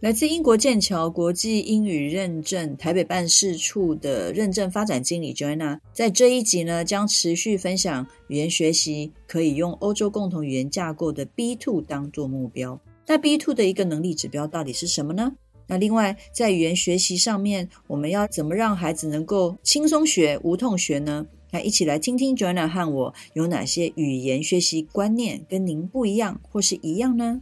[0.00, 12.78] 来自英国剑桥国际英语认证台北办事处的认证发展经理 Joanna，在这一集呢，将持续分享语言学习可以用欧洲共同语言架构的 B2 当做目标。
[13.06, 15.32] 那 B2 的一个能力指标到底是什么呢？
[15.66, 21.26] 那另外，在语言学习上面，我们要怎么让孩子能够轻松学、无痛学呢？
[21.50, 27.40] 那一起来听听 Joanna 和我有哪些语言学习观念跟您不一样或是一样呢？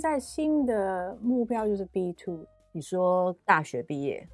[0.00, 2.46] 现在新的目标就是 B two。
[2.72, 4.26] 你说大学毕业，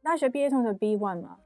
[0.00, 1.36] 大学毕业通常 B one 嘛？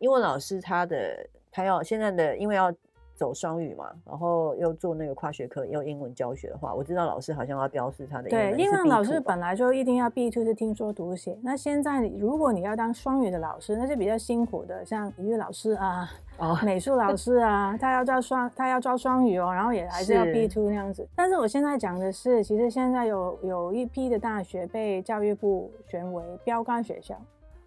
[0.00, 2.70] 英文老师他的他要现在的因为要。
[3.14, 8.28] 走双语嘛，然后又做那个跨学科，又英文教学的话，我知道老师好像要标示他的。
[8.28, 11.38] 对，英文老师本来就一定要 B two 是听说读写。
[11.42, 21.06] 那现在如果你要当双语的老师，那是比较辛苦的，像体育老师啊，哦、美术老师啊，他要教双，他要教双语哦，然后也还是要 B two 那样子。
[21.14, 27.14] 但是我现在讲的是，其实现在有有一批的大学被教育部选为标杆学校。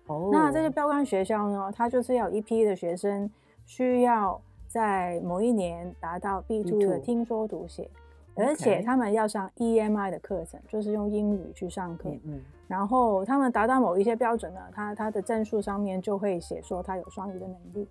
[0.07, 0.29] 哦。
[0.31, 3.31] 那这些标杆学校呢，它就是要有一批的学生
[3.65, 4.41] 需要。
[4.77, 7.89] 在某一年达到 B2 的听说读写
[8.35, 8.45] ，B2.
[8.45, 12.11] 而且他们要上 EMI 的课程就是用英语去上课。
[12.25, 17.89] 嗯，然后他们达到某一些标准呢，他他的证书上面就会写说他有双语的能力。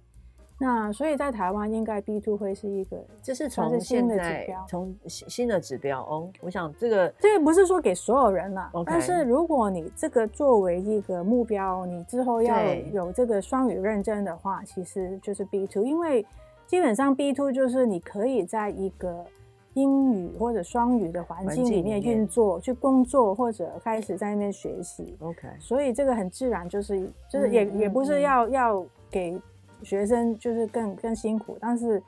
[0.60, 6.30] 那所以在台湾应该 B two 会是一个，这是从新的指标，从新的指标哦。
[6.40, 16.24] 我想这个这个不是说给所有人啦.但是如果你这个作为一个目标，你之后要有这个双语认证的话，其实就是 B two，因为。
[16.66, 19.24] 基本上 B two 就是你可以在一个
[19.74, 25.16] 英语或者双语的环境里面运作、去工作或者开始在那边学习。
[25.20, 29.40] OK，所以这个很自然，就是就是也、嗯、也不是要、嗯、要给
[29.82, 32.02] 学生就是更更辛苦，但是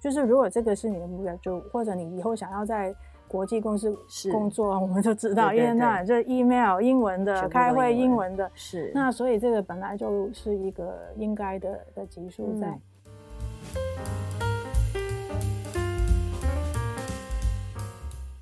[0.00, 2.94] 就是如果这个是你的目标，就或者你以后想要在
[3.26, 3.94] 国际公司
[4.30, 8.90] 工作，我们就知道，因为那这 email 英文的，开会英文的，是。
[8.94, 12.68] 那所以这个本来就是一个应该的的级数在。
[12.68, 12.80] 嗯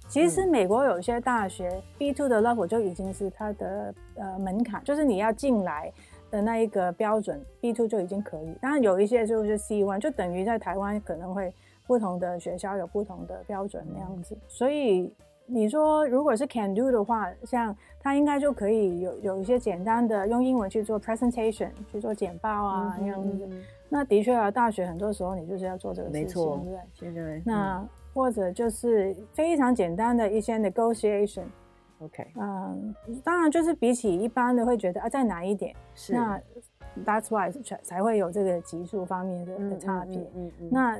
[0.09, 5.93] 其实美国有些大学 B two 的 level 就已经是它的呃门槛，就是你要进来
[6.31, 8.57] 的那一个标准 B two 就已经可以。
[8.63, 11.53] 当然有一些就是 C one，就等于在台湾可能会
[11.87, 14.35] 不同的学校有不同的标准那样子。
[14.49, 15.13] 所以
[15.47, 23.49] 你说如果是 Can Do 的话，像他应该就可以有有一些简单的用英文去做 presentation，去做简报啊那样子。
[23.89, 27.87] 那的确啊，大学很多时候你就是要做这个事情，没错，对，现在那。
[28.15, 36.41] 或者就是非常简单的一些 negotiation，OK，嗯，当然就是比起一般的会觉得啊再难一点，是那
[37.05, 40.17] that's why 才才会有这个级数方面的的差别。
[40.17, 40.69] 嗯嗯，嗯。
[40.73, 40.99] 那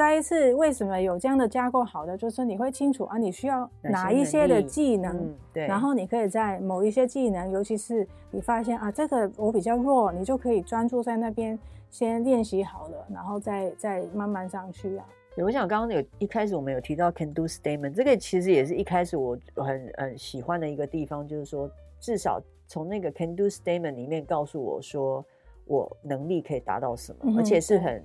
[0.00, 1.84] 再一次，为什么有这样的架构？
[1.84, 11.58] 好的，就是你会清楚啊，你需要哪一些的技能，嗯、对，然后你可以在某一些技能，尤其是你发现啊这个我比较弱，你就可以专注在那边
[11.90, 15.04] 先练习好了，然后再再慢慢上去啊。
[15.36, 25.22] 对，我想刚刚有一开始我们有提到 can do statement，这个其实也是一开始我很很喜欢的一个地方，就是说至少从那个 can do statement 里面告诉我说
[25.66, 28.02] 我能力可以达到什么，嗯、而且是很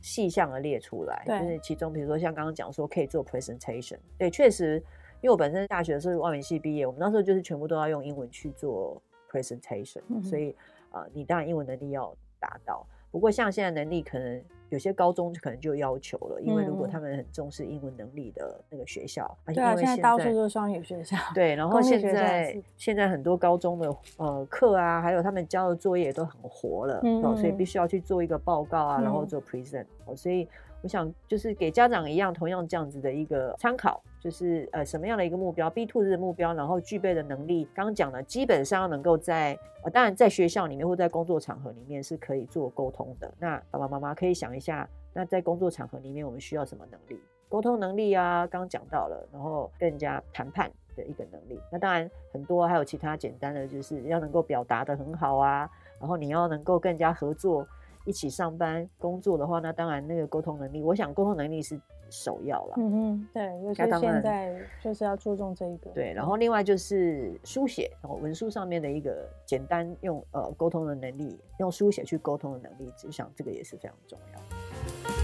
[0.00, 1.24] 细项的列出来。
[1.26, 4.76] 就是其中比如说像刚刚讲说可以做 presentation，对，确实，
[5.20, 9.00] 因为我本身大学是外文系毕业，我们那时候就是全部都要用英文去做
[9.30, 10.50] presentation，、嗯、所以
[10.90, 12.86] 啊、呃，你当然英文能力要达到。
[13.10, 14.42] 不过像现在能力可能。
[14.70, 21.16] 有些高中可能就要求了，因为如果他们很重视英文能力的那个学校，嗯、对啊，现在到处都是双语学校。
[21.34, 30.16] 对，然 后现在现在很多高中的呃课啊，还有他们交的作业都很活了，嗯嗯，所以必须要去做一个报告啊，然后做 present，嗯。
[30.16, 30.46] 所以
[30.82, 34.02] 我想就是给家长一样，同样这样子的一个参考。
[34.22, 43.32] 就是呃什么样的一个目标，B2 的目标，然后具备的能力，刚刚讲了基本上能够在呃当然在学校里面或在工作场合里面是可以做沟通的。
[43.38, 47.18] 那爸爸妈妈可以想一下，那在工作场合里面我们需要什么能力？
[47.48, 51.58] 沟通能力啊，刚刚讲到了，然后更加谈判的一个能力。
[51.72, 55.66] 那当然很多还有其他简单的，就是要能够表达得很好啊，
[55.98, 57.66] 然后你要能够更加合作。
[58.04, 62.74] 一起上班工作的话，那当然那个沟通能力，我想沟通能力是首要了。
[62.78, 65.90] 嗯嗯，对，尤其现在就是要注重这一个。
[65.90, 75.19] 对，然后另外就是书写，然后文书上面的一个简单用呃沟通的能力，用书写去沟通的能力，我想这个也是非常重要。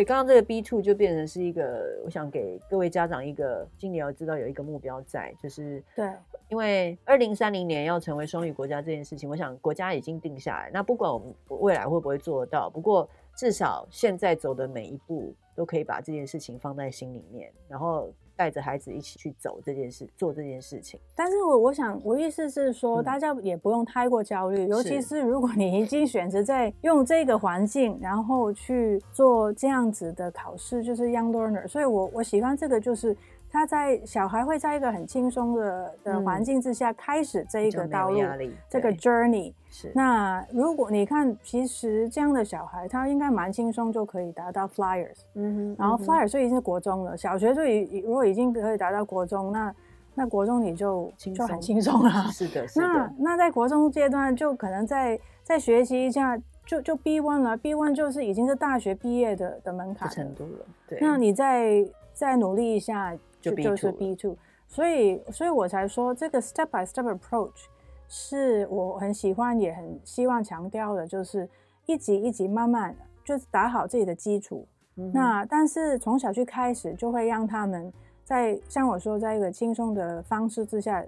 [0.00, 6.10] 对，刚刚这个 B two 就变成是一个，我想给各位家长一个，今年要知道有一个目标在，就是对，
[6.48, 13.06] 因为二零三零年要成为双语国家这件事情，我想国家已经定下来，那不管我们未来会不会做得到，不过
[13.36, 18.10] 至少现在走的每一步都可以把这件事情放在心里面，然后。
[18.40, 20.98] 带着孩子一起去走这件事，做这件事情。
[21.14, 31.68] 但是我我想，我意思是说，大家也不用太过焦虑，嗯、尤其是如果你已经选择在用这个环境，然后去做这样子的考试，就是 Young Learner。
[31.68, 33.14] 所以我我喜欢这个，就是。
[33.52, 38.20] 他在小孩会在一个很轻松的的环境之下开始这一个道路，
[38.68, 39.52] 这个 journey。
[39.68, 39.90] 是。
[39.92, 45.22] 那如果你看，其实这样的小孩，他应该蛮轻松就可以达到 flyers。
[45.34, 45.76] 嗯哼。
[45.78, 49.74] 然后 flyers 就已经是国中了，小学就已如果已经可以达到国中，那
[50.14, 52.10] 那国中你就就很轻松了。
[52.30, 52.86] 是的，是的。
[52.86, 57.56] 那那在国中阶段，就可能再再学习一下，就就 B one 了。
[57.56, 60.66] B one 就是已经是大学毕业的的门槛程度了。
[60.86, 60.98] 对。
[61.00, 63.12] 那你再再努力一下。
[63.40, 64.36] 就就是 B two，
[64.68, 67.64] 所以所以我才说这个 step by step approach
[68.06, 71.48] 是我很喜欢也很希望强调的，就是
[71.86, 72.94] 一级一级慢慢
[73.24, 74.66] 就是打好自己的基础。
[74.96, 77.92] 嗯、那但是从小去开始，就会让他们
[78.24, 81.02] 在像我说，在一个轻松的方式之下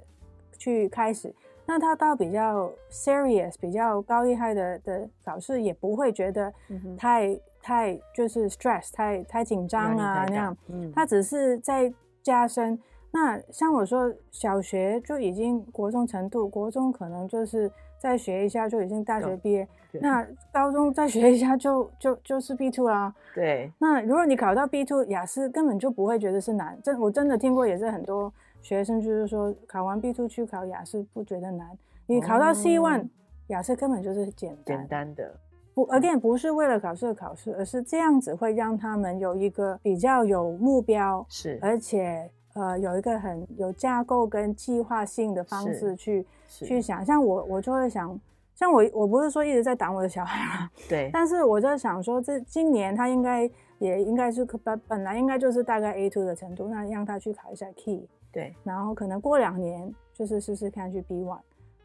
[0.57, 1.35] 去开始。
[1.67, 6.53] 那他到比较 serious、比较高厉害的的考试，也不会觉得
[6.97, 10.57] 太、嗯、太就是 stress、太太紧张啊那样。
[10.69, 11.93] 嗯、他只是在。
[12.23, 12.79] 加深，
[13.11, 19.69] 那像我说，小学就已经国中程度，国中可能就是再学一下就已经大学毕业，
[20.01, 23.15] 那高中再学一下就就就是 B two 啦。
[23.35, 26.79] 对，那如果你考到 B two，雅思根本就不会觉得是难。
[26.83, 31.77] 真我真的听过，也是很多学生就是说，考完 B two 去考雅思不觉得难，
[32.07, 33.09] 你考到 C one，
[33.49, 35.35] 雅思根本就是简单简单的。
[35.75, 47.05] 不，again 不是为了考试的考试，而是这样子会让他们有一个比较有目标，是，而且呃有一个很有架构跟计划性的方式去去想。
[47.05, 48.19] 像我，我就会想，
[48.55, 61.39] 像我，我不是说一直在挡我的小孩嘛， 对，但是我在想说，这今年他应该也应该是本本来应该就是大概 A two 的程度，那让他去考一下 Key，对，然后可能过两年就是试试看去 B1，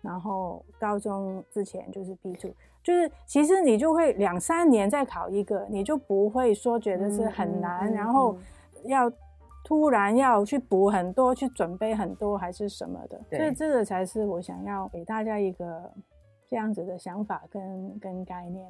[0.07, 2.53] 然后高中之前就是 B two，。
[2.81, 8.37] 就是其实你就会两三年再考一个，你就不会说觉得是很难，嗯嗯嗯、然后
[8.85, 9.11] 要
[9.65, 13.19] 突然要去补很多，去准备很多还是什么的。
[13.35, 15.91] 所以这个才是我想要给大家一个
[16.47, 18.65] 这样子的想法跟跟概念。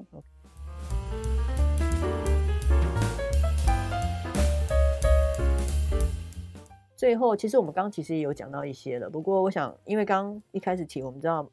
[6.97, 11.47] 最后，其实我们刚刚其实也有讲到一些了，不过我想，因为刚一开始提，我们知道。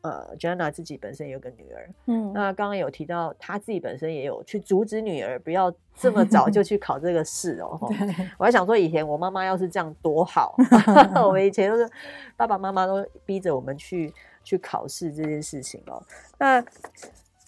[0.00, 7.76] 呃，Joanna 自己本身有个女儿，嗯，那刚刚有提到她自己本身也有去阻止女儿不要这么早就 去考这个试哦。
[8.38, 10.54] 我还想说，以前我妈妈要是这样多好，
[11.26, 11.90] 我们以前都是
[12.36, 14.14] 爸爸妈妈都逼着我们去
[14.44, 16.00] 去考试这件事情哦。
[16.38, 16.64] 那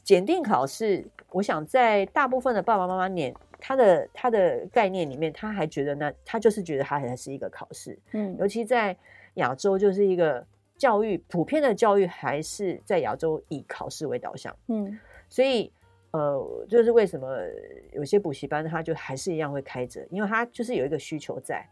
[0.02, 8.96] 检定考试，我想在大部分的爸爸妈妈念他的他的概念里面，他还觉得那他就是觉得他还是一个考试，嗯，尤其在
[9.34, 10.44] 亚洲就是一个。
[10.80, 14.98] 教育普遍的教育还是在亚洲以考试为导向，嗯，
[15.28, 15.70] 所以
[16.12, 17.36] 呃，就是为什么
[17.92, 21.62] 有些补习班他就还是一样会开着，因为他就是有一个需求在。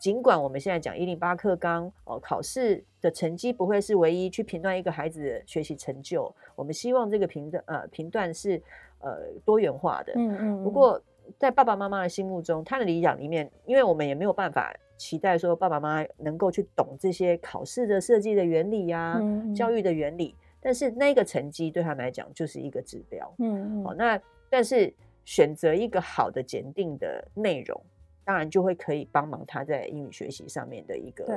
[0.00, 8.60] 尽管我们现在讲一零八课纲哦，考试的成绩不会是唯一去评断一个孩子的学习成就，我们希望这个评断呃评断是
[8.98, 10.64] 呃多元化的，嗯嗯。
[10.64, 11.00] 不过
[11.38, 14.74] 在爸爸妈妈的心目中，他的理想里面，因为我们也没有办法。
[14.98, 20.34] 期待说爸爸妈妈能够去懂这些考试的设计的原理呀、啊，嗯嗯、教育的原理。
[20.58, 23.30] 但是那个成绩对他们来讲就是一个指标。
[23.38, 24.18] 嗯，好、那
[24.48, 24.90] 但是
[25.26, 27.78] 选择一个好的检定的内容，
[28.24, 31.36] 当然就会可以帮忙他在英语学习上面的一个对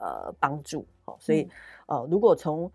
[0.00, 0.86] 呃帮助。
[1.04, 1.42] 好、哦，所以、
[1.88, 2.72] 嗯呃、如果从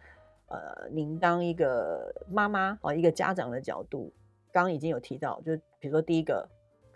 [0.50, 4.14] 呃您当一个妈妈哦一个家长的角度，
[4.58, 6.48] 刚刚已经有提到，就是比如说第一个。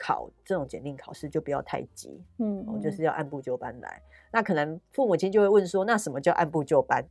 [0.04, 4.02] 考这种检定考试就不要太急，嗯，嗯，就是要按部就班来。
[4.32, 7.06] 那可能父母亲就会问说，那什么叫按部就班？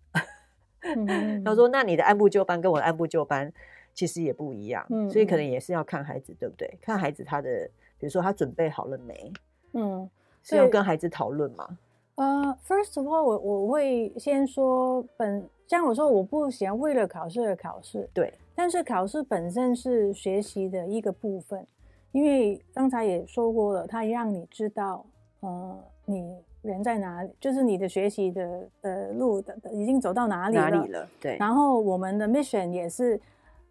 [1.44, 3.52] 他说，那你的按部就班跟我的按部就班
[3.94, 6.78] 其实也不一样，所以可能也是要看孩子，对不对？
[6.82, 9.32] 看孩子他的，比如说他准备好了没？
[9.74, 10.10] 嗯，
[10.42, 11.78] 是要跟孩子讨论吗？
[12.16, 18.34] 呃、uh,，first of all，我我会先说本，像我说我不喜欢为了考试而考试，对。
[18.60, 21.66] 但是考试本身是学习的一个部分，
[22.12, 25.02] 因为刚才也说过了，它让你知道，
[25.40, 30.60] 呃，你人在哪里，就是你的学习的呃路的已经走到哪里了。
[30.60, 31.08] 哪里了？
[31.18, 31.38] 对。
[31.38, 33.18] 然后我们的 mission 也是。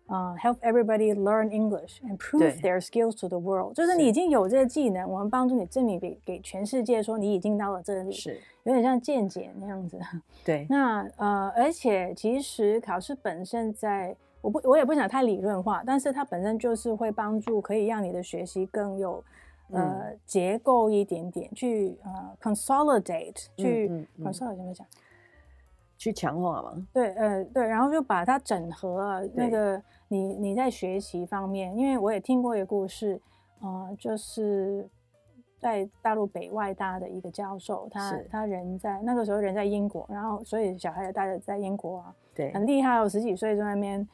[0.08, 3.76] 啊、uh,，help everybody learn English and prove their skills to the world。
[3.76, 10.00] 就是你已经有这个技能，我们帮助你证明给给全世界说你已经到了这里，是有点像见解那样子。
[10.44, 19.24] 对，那呃，而且其实考试本身在，我不我也不想太理论化，但是它本身就是会帮助，可以让你的学习更有
[19.72, 24.88] 呃、嗯、结构一点点，去呃 consolidate，去、嗯嗯嗯、consolidate 怎么讲？
[25.98, 26.88] 去强化嘛？
[26.94, 29.82] 对，呃，对，然后就把它整合了那个。
[30.12, 33.22] 你你在学习方面，因为我也听过一个故事，
[33.62, 34.90] 呃，就是
[35.60, 44.10] 在大陆北外大的一个教授，他他人在那个时候人在英国，然后所以小孩也带着在英国啊，对，很厉害哦，十几岁在那边，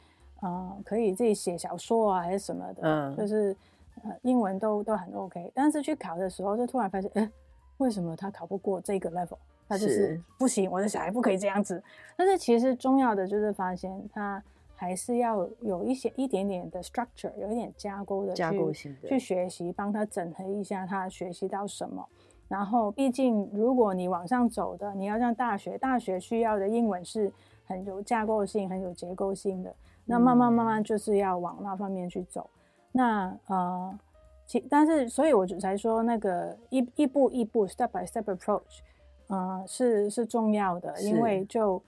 [0.45, 3.55] 呃，可以自己写小说啊还是什么的，嗯，就是
[4.03, 7.29] 呃英文都都很 OK，但是去考的时候就突然发现，哎，
[7.77, 9.37] 为什么他考不过这个 level？
[9.67, 11.81] 他就是，不行，我的小孩不可以这样子。
[12.15, 14.43] 但是其实重要的就是发现他。
[14.77, 22.05] 还是要有一些一点点的 structure，有一点架构的去架构性的去学习，帮他整合一下他学习到什么。
[22.49, 27.31] 然后，毕竟如果你往上走的，你要上大学，大学需要的英文是
[27.63, 29.73] 很有架构性、很有结构性的。
[30.05, 32.49] 那慢慢慢慢就是要往那方面去走。
[32.51, 32.59] 嗯、
[32.93, 33.99] 那呃，
[34.45, 38.79] 其但是所以我就才说那个一一步一步 step by step approach，
[39.27, 41.81] 呃，是是重要的，因为就。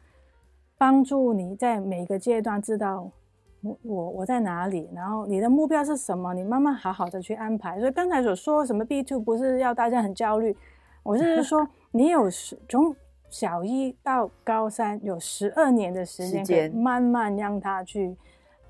[0.80, 3.10] 帮助你在每个阶段知道
[3.64, 7.80] 我我我在哪里，然后你的目标是什么，你慢慢好好的去安排。
[7.80, 10.56] 所以刚才所说什么 B two 不是要大家很焦虑，
[11.02, 12.96] 我是说你有十从
[13.30, 18.16] 小一到高三有十二年的时间，可以慢慢让他去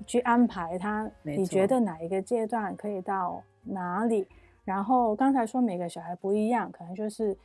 [0.06, 1.10] 去安排他。
[1.22, 4.26] 你觉得哪一个阶段可以到哪里？
[4.64, 7.36] 然后刚才说每个小孩不一样，可能就是。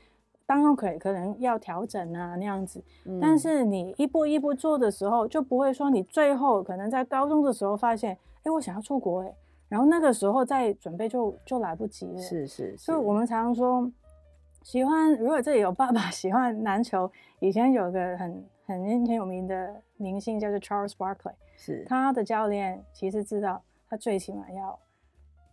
[0.46, 9.34] 当然可以，可能要调整啊那样子，嗯，但是你一步一步做的时候，就不会说你最后可能在高中的时候发现，哎，我想要出国哎，
[9.70, 12.18] 然后那个时候再准备就就来不及了。
[12.18, 12.78] 是是是。
[12.78, 13.90] 所以我们常常说，
[14.64, 24.80] 喜欢如果这里有爸爸喜欢篮球，以前有个很很很有名的明星叫做 Charles Barkley，是他的教练其实知道他最起码要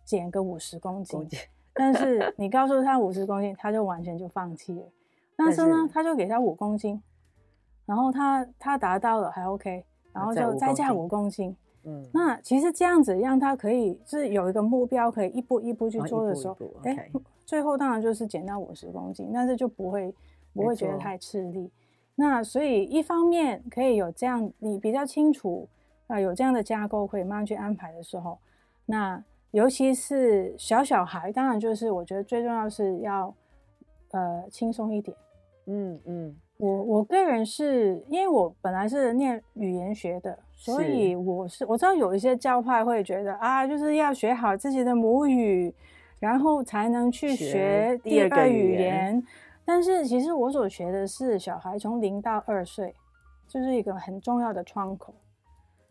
[0.05, 1.27] 减个五十公斤。
[1.73, 4.85] 但是你告诉他五十公斤，他就完全就放弃了。
[5.35, 7.01] 但是呢，他就给他五公斤，
[7.85, 11.55] 然后他他达到了还 OK，然后就再加五公斤。
[11.83, 17.09] 嗯，那其实这样子让他可以就是有一个目标，可以一步一步去做的时候，哎、
[17.51, 20.15] 最后当然就是减到五十公斤，但是就不会
[20.53, 21.69] 不会觉得太吃力。
[22.15, 25.67] 那所以一方面可以有这样，你比较清楚
[26.07, 28.39] 啊，有这样的架构可以慢慢去安排的时候，
[28.85, 29.21] 那。
[29.51, 33.35] 尤其是小小孩，当然就是我觉得最重要是要，
[34.11, 35.17] 呃，轻松一点。
[35.65, 45.75] 嗯嗯，我我个人是因为我本来是念语言学的，所以我是我知道有一些教派会觉得啊，就是要学好自己的母语，
[46.21, 49.21] 然后才能去学第二个语言。
[49.65, 52.95] 但是其实我所学的是小孩从零到二岁，
[53.47, 55.13] 就是一个很重要的窗口。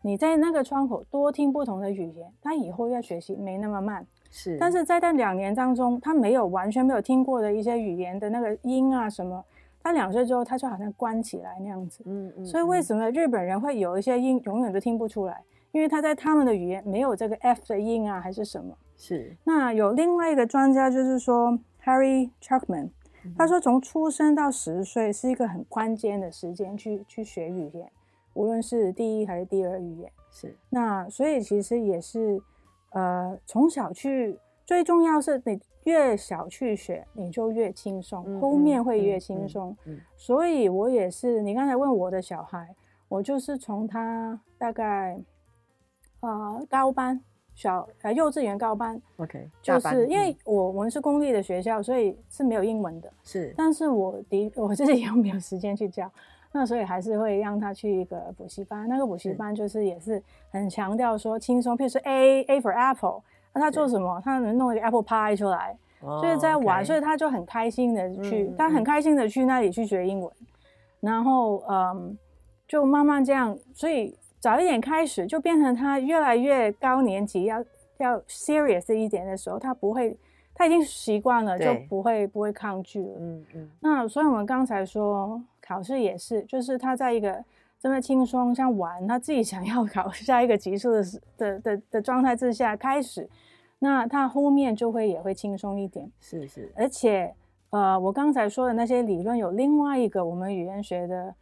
[0.01, 4.07] 你在那个窗口多听不同的语言，他以后要学习没那么慢。
[4.31, 9.43] 是，但是在那两年当中，他没有完全没有听过的一些语言的那个音啊什么，
[9.83, 12.03] 他两岁之后他就好像关起来那样子。
[12.07, 12.45] 嗯嗯。
[12.45, 15.43] 所以为什么日本人会有一些音永远都听不出来？
[15.71, 18.75] 因为他在他们的语言没有这个 F 的音啊，还是什么？
[19.01, 19.35] 是。
[19.43, 22.91] 那有另外一个专家就是说，Harry Chuckman，
[23.35, 27.91] 他说从出生到十岁是一个很关键的时间去去学语言。
[28.35, 32.39] 无论是第一还是第二语言，是那，所以其实也是，
[32.91, 40.01] 呃，从小去，最重要是你越小去学，你就越轻松，嗯、后面会越轻松、嗯嗯嗯。
[40.15, 42.73] 所以我也是，你刚才问我的小孩，
[43.09, 45.19] 我就是从他大概，
[46.21, 47.19] 呃，高班
[47.55, 56.09] 小呃幼稚园高班，OK，就是因为我我们是公立的学校，所以是没有英文的，是，但是我的我自己又没有时间去教。
[56.53, 63.21] 那所以还是会让他去一个补习班，那个补习班就是也是很强调说轻松，譬如说 A A for Apple，
[63.53, 64.21] 那他做什么？
[64.21, 70.29] 他能弄一个 Apple Pie 出来，所以在玩，所以他就很开心的去，嗯、他很开心的去那里去学英文，
[70.99, 72.17] 然后嗯，
[72.67, 77.63] 就慢慢这样，所以早一点开始就变成他越来越高年级要
[77.99, 80.17] 要 serious 一点的时候，他不会。
[80.53, 83.15] 他已经习惯了，就不会不会抗拒了。
[83.17, 83.69] 嗯嗯。
[83.79, 87.43] 那所以我们刚才说考试也是，就是他在一个
[87.79, 91.03] 这么轻松像玩，他自己想要考下一个级数的
[91.37, 93.27] 的的的状态之下开始，
[93.79, 96.11] 那他后面就会也会轻松一点。
[96.19, 96.71] 是是。
[96.75, 97.33] 而且
[97.71, 101.33] 呃，我刚才说的那些理论有另外一个我们语言学的。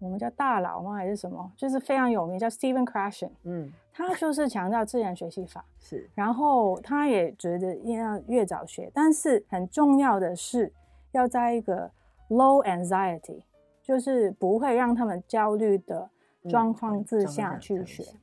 [0.00, 0.94] 我们叫大佬吗？
[0.94, 1.52] 还是什么？
[1.56, 3.28] 就是非常有名，叫 Stephen Krashen。
[3.44, 5.62] 嗯，他就是强调自然学习法。
[5.78, 10.72] 是，然后他也觉得要越早学，但是很重要的是
[11.12, 11.90] 要在一个
[12.30, 13.42] low anxiety，
[13.82, 16.08] 就是不会让他们焦虑的
[16.48, 18.02] 状况之下去学。
[18.02, 18.18] 嗯、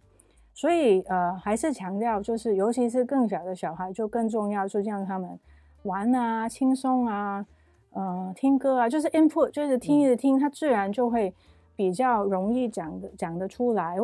[0.55, 5.39] 所以呃，还是强调，就是尤其是更小的小孩，就更重要，就像他们
[5.83, 7.45] 玩啊、轻松啊、
[7.91, 11.31] 呃、听歌啊，就是 input，就是听一直听，他自然就会。
[11.77, 13.95] 比较容易讲的讲得出来，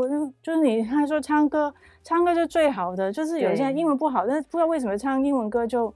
[0.41, 5.91] 就是你他说唱歌，唱歌是最好的，就是有些人英文不好，但是不知道为什么唱英文歌就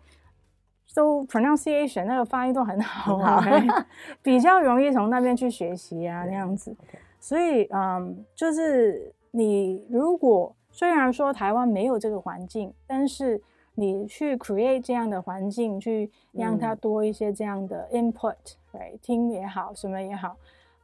[0.96, 3.40] 都 pronunciation 那个发音都很好啊，
[4.24, 6.76] 比较容易从那边去学习啊那样子。
[7.20, 13.40] 所以嗯，就是你如果虽然说台湾没有这个环境，但是
[13.76, 18.36] 你去 create 这样的环境，去让他多一些这样的 input，
[18.72, 20.36] 对、嗯，听也好，什么也好。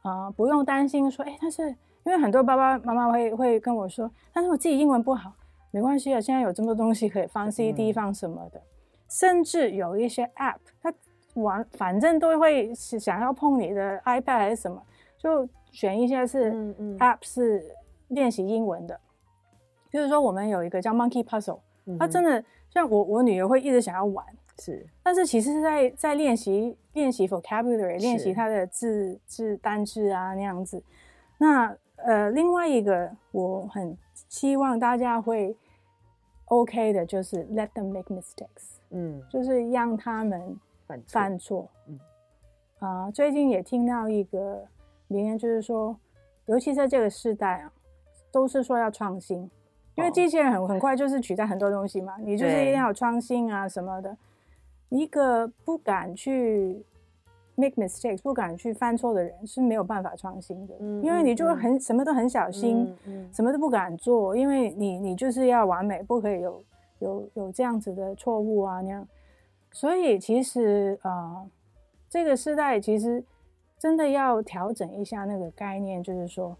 [0.04, 1.66] 啊、呃，不用担心说，哎，但是
[2.04, 5.32] 因为很多爸爸妈妈会会跟我说，但是我自己英文不好，
[5.70, 8.62] 没关系啊，现在有这么多东西可以放 CD 放什么的，嗯、
[9.08, 10.92] 甚至有一些 App，它
[11.34, 14.80] 玩反正都会想要碰你的 iPad 还是什么，
[15.18, 16.52] 就选一些是
[16.98, 17.64] App 是
[18.08, 19.00] 练习英文的，
[19.90, 21.60] 就、嗯、是说我们有一个叫 Monkey Puzzle，
[21.98, 24.24] 它真的像我我女儿会一直想要玩。
[24.58, 30.82] 是，但是其实是在在练习练习 vocabulary，练习它的字字单字啊那样子。
[31.38, 33.96] 那呃，另外一个我很
[34.28, 35.56] 希望大家会
[36.46, 40.56] OK 的，就是 let them make mistakes，嗯，就是让他们
[40.86, 41.68] 犯错，犯错。
[41.88, 41.98] 嗯，
[42.78, 44.64] 啊、呃，最近也听到一个
[45.08, 45.98] 名言，就是说，
[46.46, 47.72] 尤其在这个时代啊，
[48.30, 49.50] 都是说要创新，
[49.96, 54.16] 因为机器人很很快就是取代很多东西嘛，你就是一定要有创新啊什么的。
[54.96, 56.84] 一个不敢去
[57.56, 62.96] make mistakes，不敢去犯错的人是没有办法创新的，嗯、因为你就会很、嗯、什么都很小心，
[63.32, 66.64] 什么都不敢做，因为你你就是要完美，不可以有
[67.00, 69.06] 有有这样子的错误啊那样。
[69.72, 71.50] 所以其实啊、呃，
[72.08, 73.24] 这个时代其实
[73.78, 76.56] 真的要调整一下那个概念，就是说。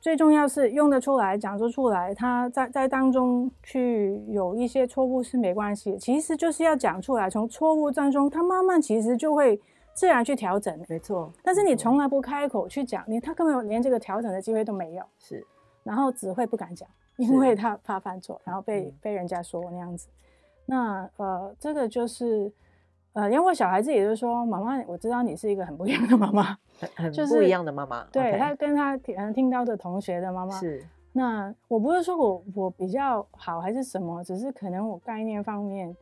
[0.00, 2.14] 最重要是用得出来，讲得出来。
[2.14, 7.28] 他在在当中去有一些错误是没关系，其实就是要讲出来。
[7.28, 9.60] 从错误当中，他慢慢其实就会
[9.92, 10.82] 自然去调整。
[10.88, 15.04] 没错，但是你从来不开口去讲，你他根本连这个调整的机会都没有。
[15.18, 15.46] 是，
[15.82, 20.08] 然后只会不敢讲，因为他怕犯错， 然后被、嗯、被人家说那样子。
[20.64, 22.50] 那呃，这个就是。
[23.12, 28.04] 呃，因为我小孩子也就是说，妈妈，我知道你是一个很不一样的妈妈，很很不一样的妈妈。
[28.12, 30.84] 对，他跟他听听到的同学的妈妈是。
[31.12, 35.94] 那我不是说我我比较好还是什么，只是可能我概念方面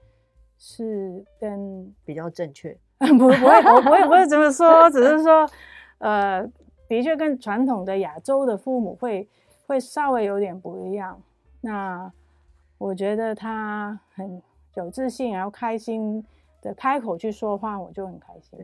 [0.59, 2.77] 是跟比较正确。
[2.99, 5.49] 不不会，我我也不会这么说，只是说，
[6.01, 6.47] 呃，
[6.89, 9.27] 的确跟传统的亚洲的父母会
[9.67, 11.19] 会稍微有点不一样。
[11.63, 12.13] 那
[12.77, 14.43] 我觉得他很
[14.75, 16.23] 有自信，然后开心。
[16.61, 18.59] 的开口去说话，我就很开心。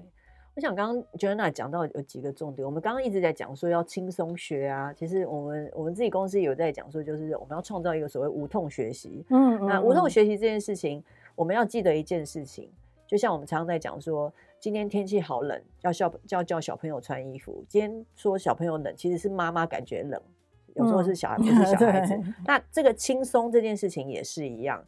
[0.57, 4.93] 我想刚刚 Joanna 讲到有几个重点，我们刚刚一直在讲说要轻松学啊。
[4.93, 9.25] 其实我们我们自己公司有在讲说，就是我们要创造一个所谓无痛学习。
[9.31, 11.03] 嗯，嗯，那无痛学习这件事情，
[11.35, 12.71] 我们要记得一件事情，
[13.05, 17.65] 就像我们常常在讲说，今天天气好冷，要叫要叫小朋友穿衣服。
[17.69, 20.23] 今天说小朋友冷，其实是妈妈感觉冷，
[20.77, 22.15] 有时候是小孩，不是小孩子。
[22.15, 24.85] 嗯、那这个轻松这件事情也是一样。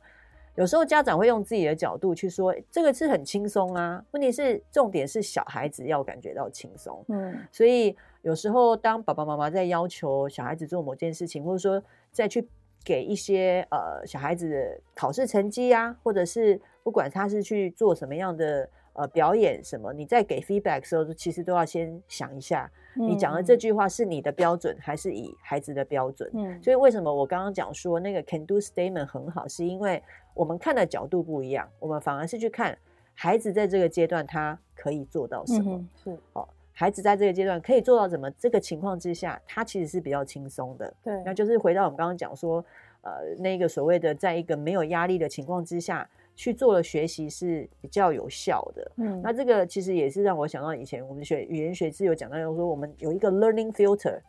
[0.56, 4.02] 有时候家长会用自己的角度去说，这个是很轻松啊。
[4.12, 7.04] 问题是重点是小孩子要感觉到轻松。
[7.08, 12.48] 嗯，所以有时候当爸爸妈妈在要求小孩子做某件事情，或者说再去
[12.82, 26.30] 给一些呃小孩子的考试成绩啊，或者是不管他是去做什么样的呃表演什么，你在给 feedback 的时候，其实都要先想一下，你讲的这句话是你的标准还是以孩子的标准？
[26.32, 30.02] 嗯，所以为什么我刚刚讲说那个 can do statement 很好，是因为。
[30.36, 32.76] 我们看的角度不一样，我们反而是去看
[33.14, 35.76] 孩子在这个阶段他可以做到什么。
[35.76, 38.30] 嗯、是哦，孩子在这个阶段可以做到什么？
[38.32, 40.92] 这个情况之下，他其实是比较轻松的。
[41.02, 42.62] 对，那就是回到我们刚刚讲说，
[43.00, 48.92] 呃，那个所谓的在一个没有压力的情况之下去做了学习是比较有效的。
[48.96, 54.20] 嗯，那这个其实也是让我想到以前我们学语言学是有讲到，说我们有一个 learning filter。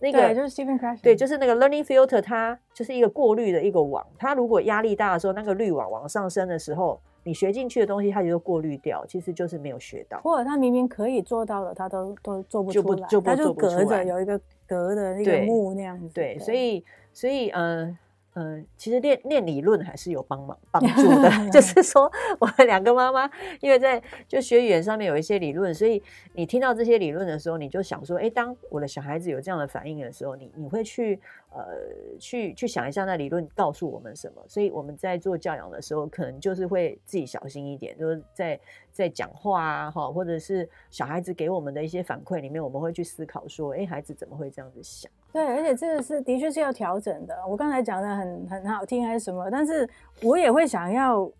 [0.00, 1.00] 那个对，就是 Stephen。
[1.00, 4.06] 对，就是那个 learning filter，它就是一个过滤的一个网。
[4.18, 16.14] 它如果压力大的时候，那个滤网往上升的时候，你学进去的东西，它就过滤掉，其实就是没有学到，或者他明明可以做到的，他都都做不出来，就不就不他就隔着有一个隔的那个幕那样子。
[16.14, 17.96] 对，对，所以所以嗯、
[18.38, 21.30] 嗯，其实练练理论还是有帮忙帮助的。
[21.50, 26.02] 就是说，我们两个妈妈因为在就学语言上面有一些理论，所以
[26.34, 31.18] 你听到这些理论的时候，你就想说，哎，当我的小孩子有这样的反应的时候，你你会去
[31.56, 34.42] 呃去去想一下那理论告诉我们什么。
[34.46, 38.60] 所以我们在做教养的时候，可能就是会自己小心一点，就是在
[38.92, 45.10] 在讲话啊哈，或者是小孩子给我们的一些反馈里面，我们会去思考说，哎，孩子怎么会这样子想？
[45.32, 47.36] 对，而且这个是的确是要调整的。
[47.46, 49.50] 我刚才讲的很很好听还是什么？
[49.50, 49.88] 但是
[50.22, 51.30] 我也会想要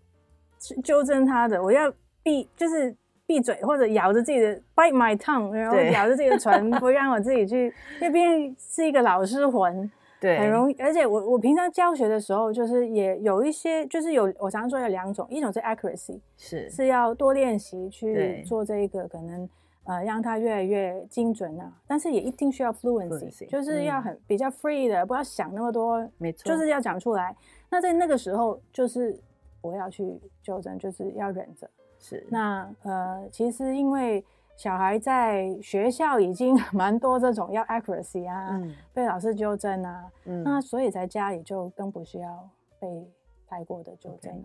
[0.83, 7.73] 纠正他的，我要闭就是闭嘴或者咬着自己的 bite my tongue，然后咬着自己的唇， 不让我自己去。
[7.99, 10.75] 那边是一个老师魂，对，很容易。
[10.79, 19.49] 而且我我平常教学的时候，就是也有一些，就是有我常常说有两种，一种是 accuracy，是是要多练习去做这个可能。
[19.89, 27.33] 呃，让它越来越精准啊，但是也一定需要 fluency，, fluency 就是要很、嗯、比较 free 的，不要想那么多，没错，就是要讲出来。
[27.69, 29.17] 那在那个时候，就是
[29.61, 31.69] 我要去纠正，就是要忍着。
[31.99, 32.27] 是。
[32.29, 34.21] 那呃，其实因为
[34.57, 43.07] 小孩在学校已经 蛮多这种要 accuracy 啊，嗯、被老师纠正啊，嗯、那所以在家里就更不需要被
[43.47, 44.43] 太过的纠正.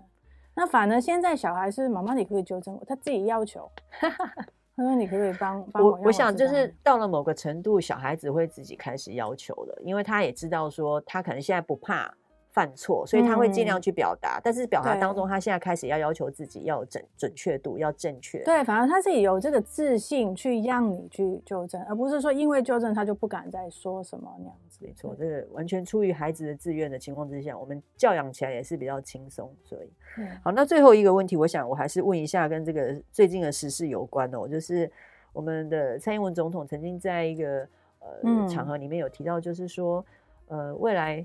[0.54, 3.68] 那反而现在小孩是妈妈，你可以纠正我，他自己要求。
[4.74, 12.12] 他说：“你可不可以帮帮我？”我我想就是到了某个程度，小孩子会自己开始要求了，因为他也知道说他可能现在不怕。
[12.52, 18.44] 犯错，所以他会尽量去表达，嗯、但是表达当中，他现在开始要要求自己要有准准确度，要正确。
[18.44, 24.84] 对，反正他自己有这个自信去让你去纠正，而不是说因为纠正他就不敢再说什么那样子。
[24.84, 29.50] 没错，这个完全出于孩子的自愿的情况之下，我们教养起来也是比较轻松。
[29.64, 34.90] 所以，嗯、好，那最后一个问题，我想我还是问一下跟这个最近的时事有关哦，就是
[35.32, 37.60] 我们的蔡英文总统曾经在一个
[38.00, 40.04] 呃、嗯、场合里面有提到，就是说
[40.48, 41.24] 呃未来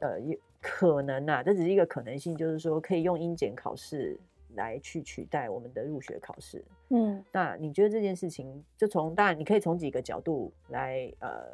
[0.00, 0.18] 呃
[0.66, 4.18] 可能啊，这只是一个可能性，就是说可以用英检考试
[4.54, 6.64] 来去取代我们的入学考试。
[6.88, 11.44] 嗯，那你觉得这件事情，就从当然你可以从几个角度来呃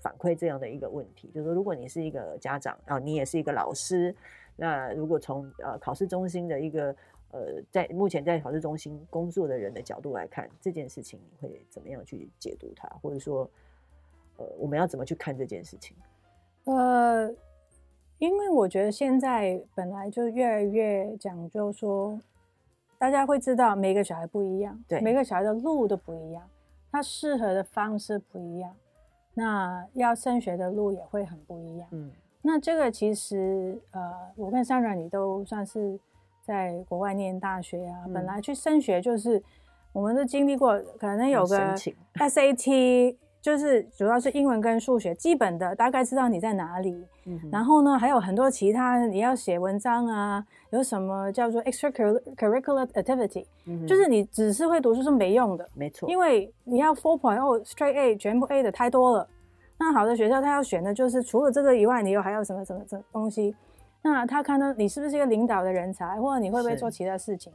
[0.00, 4.14] 反馈这样的一个问题，就是说如果你是一个家长啊，你也是一个老师，
[4.54, 6.94] 那如果从呃考试中心的一个
[7.32, 13.50] 呃在目前在考试中心工作的人的角度来看这件事情，你会怎么样去解读它，或者说
[14.36, 15.96] 呃我们要怎么去看这件事情？
[16.66, 17.28] 呃。
[18.20, 22.20] 因为我觉得现在本来就越来越讲究说，
[22.98, 26.42] 大家会知道每个小孩不一样，对，每个小孩的路都不一样，
[26.92, 28.76] 他适合的方式不一样，
[29.32, 31.88] 那要升学的路也会很不一样。
[31.92, 32.10] 嗯，
[32.42, 35.98] 那这个其实呃，我跟 Sandra 你都算是
[36.42, 39.42] 在国外念大学啊，嗯、本来去升学就是
[39.94, 41.74] 我们都经历过，可能有个
[42.16, 43.16] SAT。
[43.40, 47.06] 就是主要是英文跟数学基本的，大概知道你在哪里。
[47.24, 55.68] 嗯、然后呢，还有很多其他你要写文章啊，有什么叫做 extracurricular activity，、嗯、就是你只是会读书是没用的。
[55.74, 59.26] 没错，因为你要 four point oh straight A 全部 A 的太多了。
[59.78, 63.54] 那好的学校他要选的就是除了这个以外，你又还有什么什么什么东西？
[64.02, 67.50] 那他看到你是不是一个领导的人才，或者你会不会做其他事情？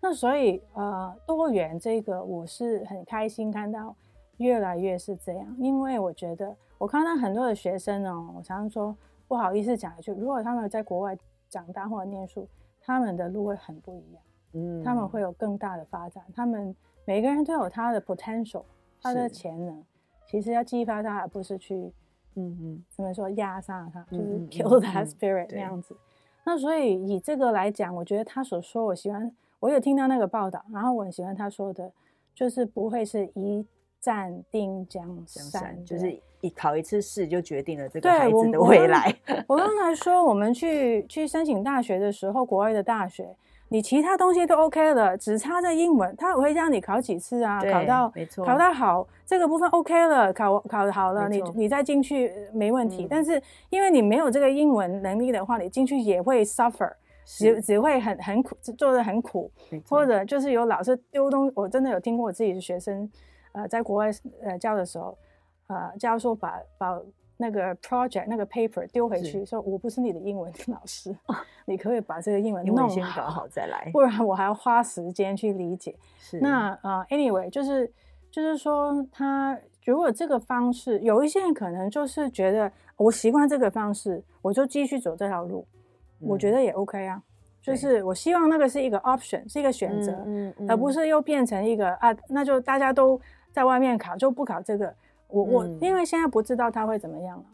[0.00, 3.96] 那所以呃，多元这个我是很开心看到。
[4.38, 8.96] 越来越是这样，因为我觉得我看到很多的学生哦，我常常说
[9.28, 11.16] 不好意思讲一句，如果他们在国外
[11.48, 12.48] 长大或者念书，
[12.80, 14.22] 他们的路会很不一样，
[14.54, 18.64] 嗯，他们会有更大的发展，他们每个人都有他的 potential，
[19.00, 19.84] 他的潜能，
[20.26, 21.92] 其实要激发他，而不是去，
[22.34, 25.96] 嗯嗯，怎么说压榨他，就是 kill that spirit 那样子。
[26.44, 31.92] 那所以以这个来讲，我觉得他所说，我喜欢，我有听到那个报道，然后我很喜欢他说的，
[32.34, 33.64] 就是不会是一。
[34.04, 39.10] 战定江山，就是一考一次试就决定了这个孩子的未来。
[39.48, 43.34] 我刚才说，我们去去申请大学的时候，国外的大学，
[43.70, 47.58] 你其他东西都 OK 了，只差在英文，他会让你考几次啊？
[47.64, 53.04] 考到没错，考到好这个部分 OK 了，考考好了，你你再进去没问题。
[53.04, 56.92] 嗯、但是因为你没有这个英文能力的话，你进去也会 suffer，
[57.24, 59.50] 只只会很很苦，做的很苦，
[59.88, 63.10] 或者就是有老师丢东西，我真的有听过我自己的学生。
[63.54, 64.10] 呃，在国外
[64.42, 65.16] 呃教的时候，
[65.68, 67.00] 呃，教授把把
[67.36, 71.16] 那个 project 那个 paper 丢回去，说我不是你的英文老师，
[71.66, 75.96] 你可以把这个英文弄好，先搞好再来，不然我还要花时间去理解。
[76.18, 76.38] 是。
[76.38, 77.92] 那呃，anyway，就是
[78.30, 85.66] 就是说，他如果这个方式，有一些人可能就是觉得我习惯这个方式，我就继续走这条路，
[86.20, 87.22] 嗯、我觉得也 OK 啊。
[87.60, 93.18] 就是我希望那个是一个 option，是一个选择，嗯嗯嗯、而不是又变成一个啊，那就大家都
[93.54, 94.92] 在外面考，就不考这个。
[95.28, 97.44] 我、嗯、我因为现在不知道他会怎么样了，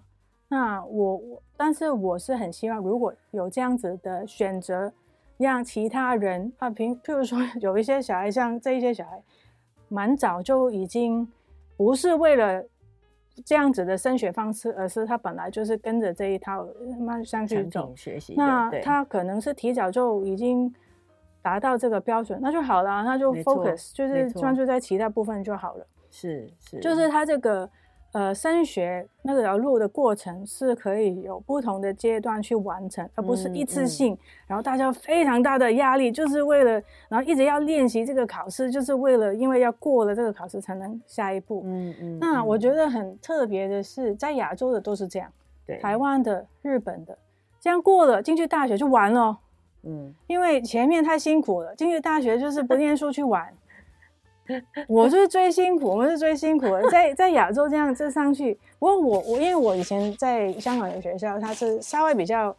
[0.48, 4.90] 那我我但是我是很希望如果有这样子的选择，
[5.36, 9.22] 让其他人啊，譬譬如说 有一些小孩，像这一些小孩，
[9.88, 11.30] 蛮早就已经
[11.76, 12.64] 不是为了。
[13.42, 16.66] 这样子的升学方式，而是他本来就是跟着这一套
[16.98, 18.34] 慢上去走学习。
[18.36, 20.70] 那他可能是提早就已经
[21.42, 25.86] 达到这个标准，那就好了，那就 focus 就是专注在其他部分就好了。
[26.10, 27.68] 是是，就是他这个。
[28.12, 34.14] 呃，升学那个条路的过程是可以有不同的阶段去完成，而不是一次性。
[34.14, 36.72] 嗯嗯、然后大家非常大的压力，就是为了，
[37.08, 41.62] 然后一直要练习这个考试，就是为了，因为要过了这个考试才能下一步。
[41.64, 41.96] 嗯嗯。
[42.00, 45.32] 嗯，那我觉得很特别的是，在亚洲的都是这样，
[45.64, 47.16] 对，台湾的、日本的，
[47.60, 49.38] 这样过了进去大学就完了。
[49.82, 53.52] 嗯，因为前面太辛苦了，进去大学就是不念书去玩。
[54.88, 58.58] 我是最辛苦，我们是最辛苦的，在在亚洲这样这上去。
[58.80, 62.54] 不过我我因为我以前在香港的学校，它是稍微比较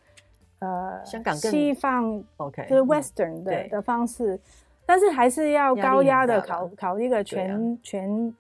[0.60, 4.40] 呃香港更西方，OK，就是 Western 的、嗯、的方式，
[4.86, 8.36] 但是还是要高压的考考一个全、啊、全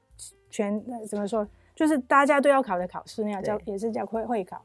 [0.49, 4.61] 全怎么说，就是大家都要考的考试那样叫也是叫会会考。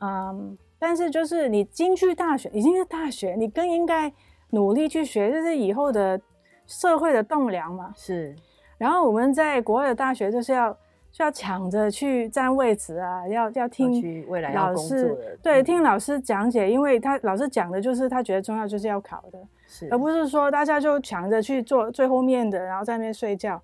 [0.00, 4.12] 嗯，但是就是你进去大学已经是大学，你更应该
[4.50, 6.20] 努力去学，就是以后的。
[6.66, 8.34] 社会的栋梁嘛，是。
[8.78, 10.72] 然后我们在国外的大学就是要
[11.12, 23.60] 就要抢着去占位置啊，要要听老师对，听老师讲解，因为他老师讲的就是他觉得重要，就是要考的，是，而不是说大家就抢着去做最后面的，然后在那边睡觉，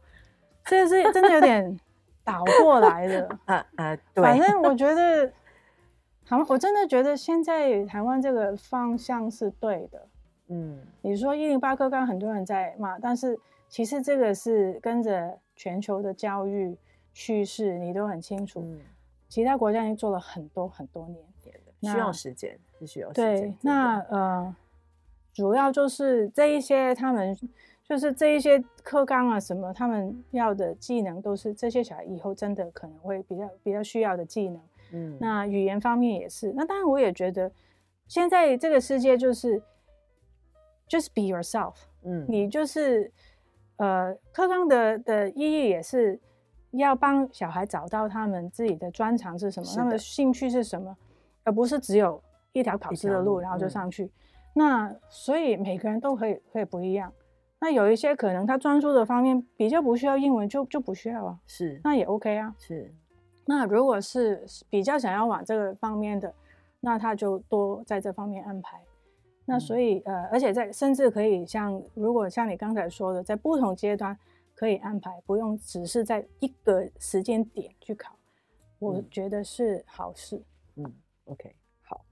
[0.67, 1.75] 这是真的有点
[2.23, 3.97] 倒过来的啊 啊！
[4.13, 5.33] 对，反正我觉得，
[6.31, 10.07] 台湾我真的觉得现在台湾这个方向是对的。
[10.47, 13.37] 嗯，你说一零八课纲很多人在骂，但是
[13.69, 16.79] 其实这个是跟着全球的教育
[17.13, 18.61] 趋势，你都很清楚。
[18.65, 18.79] 嗯，
[19.29, 21.25] 其他国家已经做了很多很多年，
[21.83, 23.41] 需要时间，是需要时间。
[23.41, 24.55] 对，那呃，
[25.33, 27.37] 主要就是这一些他们
[27.83, 34.61] 就是这一些课纲啊什么，他们要的技能都是这些小孩以后真的可能会比较比较需要的技能。
[34.93, 36.53] 嗯，那语言方面也是。
[36.57, 37.51] 那当然，我也觉得
[38.07, 39.63] 现在这个世界就是。
[40.93, 41.77] Just be yourself。
[42.03, 43.13] 嗯，你就是，
[43.77, 46.19] 呃，课纲的的意义也是
[46.73, 50.97] 要帮小孩找到他们自己的专长是什么，他们的兴趣是什么，
[51.45, 54.07] 而不是只有一条考试的路，然后就上去。
[54.07, 54.11] 嗯、
[54.55, 57.13] 那所以每个人都可以会不一样。
[57.61, 61.39] 那有一些可能他专注的方面比较不需要英文，就就不需要啊。
[61.47, 62.53] 是，那也 OK 啊。
[62.59, 62.93] 是。
[63.51, 66.33] 那如果是比较想要往这个方面的，
[66.79, 68.81] 那他就多在这方面安排。
[69.45, 74.17] 那所以，呃，而且在甚至可以像，如果像你刚才说的，在不同阶段
[74.55, 78.15] 可以安排，不用只是在一个时间点去考，
[78.79, 80.41] 我觉得是好事。
[80.77, 82.05] 嗯，嗯，OK，好，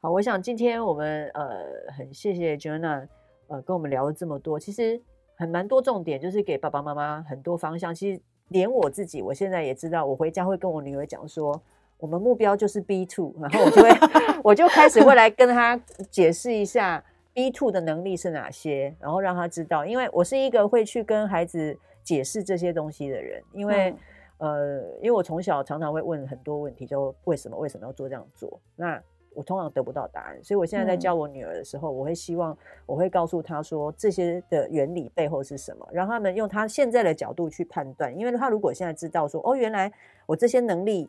[0.00, 3.06] 好，我想今天我们呃很谢谢 Joanna
[3.48, 4.98] 呃跟我们聊了这么多，其实
[5.36, 7.94] 很蛮多重点，就是给爸爸妈妈很多方向。
[7.94, 11.60] 其实连我自己，我现在也知道，我回家会跟我女儿讲说。
[12.00, 13.90] 我们目标就是 B two，然后我就会，
[14.44, 15.76] 我就开始会来跟她
[16.12, 23.92] 解释一下 B two 的能力是哪些，然后让她知道，因为我是一个会去跟孩子解释这些东西的人，因为、
[24.38, 29.02] 嗯、呃，因为我从小常常会问很多问题，就为什么为什么要做这样做，那
[29.38, 39.92] 我通常得不到答案，所以我现在在教我女儿的时候，嗯、我会希望我会告诉她说这些的原理背后是什么，让他们用他现在的角度去判断，因为他如果现在知道说哦，原来
[40.26, 41.08] 我这些能力。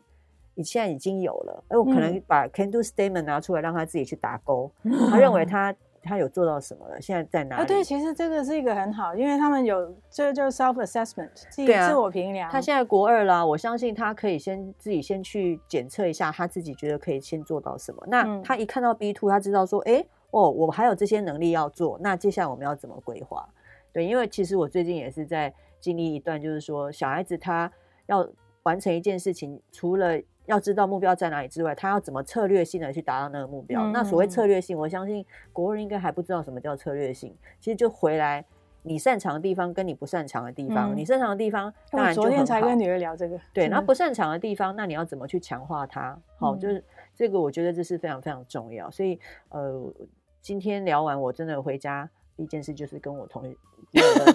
[0.56, 4.70] 你现在已经有了，哎，我可能把 can do statement 拿出来，让他自己去打勾。
[4.82, 7.00] 嗯、他认为 他他有做到什么了？
[7.00, 7.62] 现在在哪里？
[7.62, 12.50] 啊，对，其实这个是一个很好，因为他们有这就 self assessment，自己自我评量。
[12.50, 18.02] 他现在国二啦，我相信他可以先自己先去检测一下，他自己觉得可以先做到什么。
[18.08, 21.98] 那他一看到 B two，他知道说，哎，哦，我还有这些能力要做。
[22.00, 23.48] 那接下来我们要怎么规划？
[23.92, 27.70] 对，因为其实我最近也是在经历一段，就是说小孩子他
[28.06, 28.26] 要
[28.62, 33.82] 完成一件事情，除了要知道目标在哪里之外，他要怎么策略性的去达到那个目标？
[33.84, 37.34] 嗯、那所谓策略性，我相信国人应该还不知道什么叫策略性。
[37.60, 38.44] 其实就回来，
[38.82, 46.18] 你擅长的地方跟你不擅长的地方，嗯、你擅长的地方当然昨天才跟女儿聊这个，对，那不擅长的地方，那你要怎么去强化它？
[46.36, 46.82] 好，就是
[47.14, 48.90] 这个，我觉得这是非常非常重要。
[48.90, 49.18] 所以，
[49.50, 49.92] 呃，
[50.40, 52.10] 今天聊完，我真的回家。
[52.40, 53.42] 第一件事就是跟我同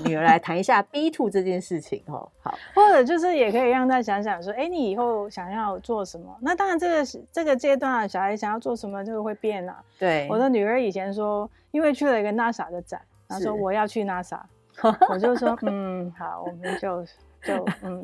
[0.05, 2.29] 女儿来谈一下 B two 这件事情哦。
[2.39, 6.37] 好，或者就是也可以让他想想说，哎，你以后想要做什么？
[6.39, 9.83] 那当然，这个这个阶段的小孩想要做什么，这个会变啊。
[9.97, 14.39] 对，我的女儿以前说，因为去了一个 NASA 的展，她说我要去 NASA，
[15.09, 17.03] 我就说嗯，好，我们就
[17.41, 18.03] 就嗯。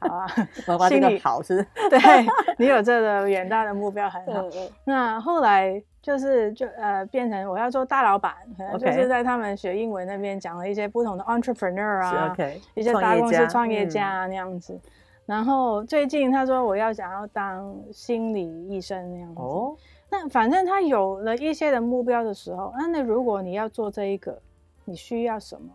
[0.00, 0.26] 好啊，
[0.66, 1.98] 妈妈这个好是， 对
[2.58, 4.42] 你有这个远大的目标很好。
[4.84, 14.72] 那后来就是就呃变成我要做大老板，可能就是在他们学英文那边讲了一些不同的 entrepreneur 啊，okay, 一些大公司创业家啊那样子。
[14.72, 14.80] 嗯、
[15.26, 19.40] 然后最近他说我要想要当心理医生那样子。
[19.42, 19.76] 哦，
[20.08, 24.40] 那反正他有了一些的目标的时候，那那如果你要做这一个，
[24.86, 25.68] 你需要什么？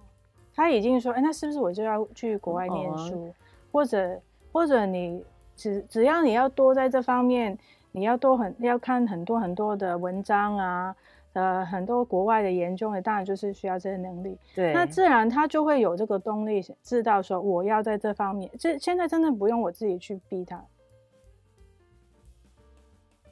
[0.55, 3.27] 他已经说，哎，那是不是我就要去国外念书？
[3.27, 3.33] 哦
[3.75, 4.21] 或者
[4.53, 5.21] 或者你
[5.53, 7.57] 只只要你要多在这方面，
[7.91, 10.95] 你要多很要看很多很多的文章啊，
[11.33, 14.38] 呃，很多国外的研究，当然就是需要这些能力。
[14.55, 18.49] 对，那自然他就会有这个动力，知道说我要在这方面。
[18.57, 20.63] 这现在真的不用我自己去逼他。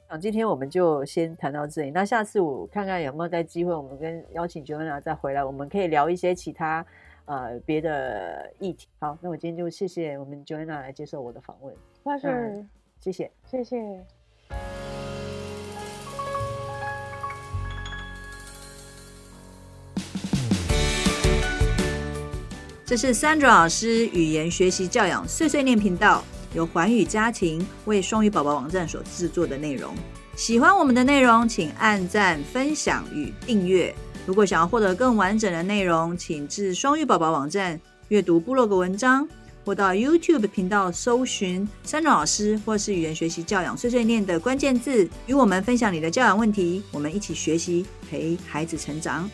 [0.06, 1.90] 好，今天我们就先谈到这里。
[1.90, 6.84] 那下次我看看有没有再机会，我们跟邀请 Joanna 再回来，我们可以聊一些其他。
[7.26, 8.86] 呃，别的议题。
[8.98, 11.74] 好，那我今天就谢谢我们 Joanna 来接受我的访问。
[12.02, 12.68] 那是、嗯，
[13.00, 14.04] 谢谢，谢谢。
[22.86, 26.22] 这是 Sandra 老师语言学习教养碎碎念频道，
[26.54, 29.94] 由环宇家庭为双语宝宝网站所制作的内容。
[30.36, 33.94] 喜欢我们的内容，请按赞、分享与订阅。
[34.26, 39.28] 如果想要获得更完整的内容，请至双语宝宝网站阅读部落格文章，
[39.64, 49.28] 或到 YouTube 频道搜寻三中老师，或是语言学习教养碎碎念的关键字，与我们分享你的教养问题，我们一起学习，陪孩子成长。